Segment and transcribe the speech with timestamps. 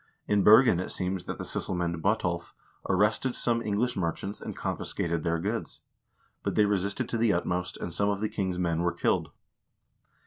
[0.25, 2.55] In Bergen it seems that the sysselniand, Bottolf,
[2.89, 5.81] arrested some English merchants and confiscated their goods,
[6.41, 9.29] but they resisted to the utmost, and some of the king's men were killed.